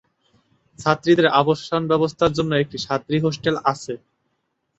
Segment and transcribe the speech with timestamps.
[0.79, 3.93] ছাত্রীদের আবাসন ব্যবস্থার জন্য একটি ছাত্রী হোস্টেল আছে।